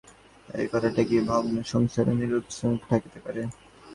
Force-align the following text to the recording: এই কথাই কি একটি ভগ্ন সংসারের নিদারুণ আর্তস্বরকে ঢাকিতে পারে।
এই 0.49 0.67
কথাই 0.71 0.91
কি 0.93 0.99
একটি 1.03 1.17
ভগ্ন 1.29 1.55
সংসারের 1.71 2.15
নিদারুণ 2.19 2.39
আর্তস্বরকে 2.39 2.85
ঢাকিতে 2.91 3.19
পারে। 3.25 3.41